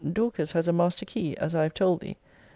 [0.13, 2.17] Dorcas has a master key, as I have told thee.